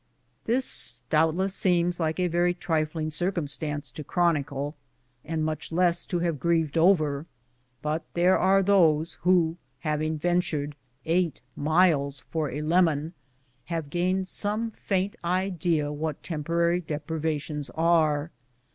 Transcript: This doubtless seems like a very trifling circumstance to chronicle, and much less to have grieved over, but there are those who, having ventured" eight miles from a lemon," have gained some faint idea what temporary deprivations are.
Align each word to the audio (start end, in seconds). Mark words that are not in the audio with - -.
This 0.45 1.03
doubtless 1.11 1.53
seems 1.53 1.99
like 1.99 2.19
a 2.19 2.25
very 2.25 2.55
trifling 2.55 3.11
circumstance 3.11 3.91
to 3.91 4.03
chronicle, 4.03 4.75
and 5.23 5.45
much 5.45 5.71
less 5.71 6.05
to 6.05 6.17
have 6.17 6.39
grieved 6.39 6.75
over, 6.75 7.27
but 7.83 8.03
there 8.15 8.35
are 8.35 8.63
those 8.63 9.19
who, 9.21 9.57
having 9.81 10.17
ventured" 10.17 10.75
eight 11.05 11.39
miles 11.55 12.21
from 12.31 12.49
a 12.51 12.63
lemon," 12.63 13.13
have 13.65 13.91
gained 13.91 14.27
some 14.27 14.71
faint 14.71 15.15
idea 15.23 15.91
what 15.91 16.23
temporary 16.23 16.79
deprivations 16.81 17.69
are. 17.75 18.31